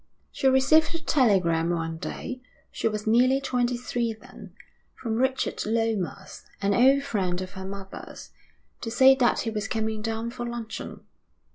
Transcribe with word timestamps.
She 0.31 0.47
received 0.47 0.95
a 0.95 0.99
telegram 0.99 1.69
one 1.69 1.97
day 1.99 2.41
she 2.71 2.87
was 2.87 3.05
nearly 3.05 3.39
twenty 3.39 3.77
three 3.77 4.13
then 4.13 4.51
from 4.95 5.13
Richard 5.13 5.63
Lomas, 5.63 6.43
an 6.59 6.73
old 6.73 7.03
friend 7.03 7.39
of 7.39 7.51
her 7.51 7.65
mother's, 7.65 8.31
to 8.81 8.89
say 8.89 9.13
that 9.13 9.41
he 9.41 9.51
was 9.51 9.67
coming 9.67 10.01
down 10.01 10.31
for 10.31 10.43
luncheon. 10.43 11.01